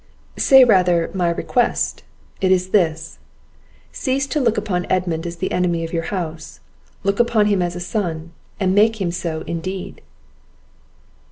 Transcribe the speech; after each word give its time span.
"Say 0.39 0.63
rather 0.63 1.11
my 1.13 1.29
request; 1.29 2.01
it 2.41 2.51
is 2.51 2.69
this: 2.71 3.19
Cease 3.91 4.25
to 4.25 4.39
look 4.39 4.57
upon 4.57 4.87
Edmund 4.89 5.27
as 5.27 5.35
the 5.35 5.51
enemy 5.51 5.83
of 5.83 5.93
your 5.93 6.05
house; 6.05 6.59
look 7.03 7.19
upon 7.19 7.45
him 7.45 7.61
as 7.61 7.75
a 7.75 7.79
son, 7.79 8.31
and 8.59 8.73
make 8.73 8.99
him 8.99 9.11
so 9.11 9.41
indeed." 9.41 10.01